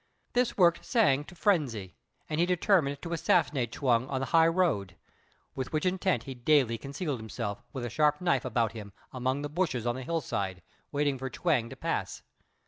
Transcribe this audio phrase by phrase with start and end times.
[0.33, 1.93] This worked Hsiang to frenzy,
[2.27, 4.95] and he determined to assassinate Chuang on the high road;
[5.53, 9.47] with which intent he daily concealed himself, with a sharp knife about him, among the
[9.47, 12.23] bushes on the hill side, waiting for Chuang to pass.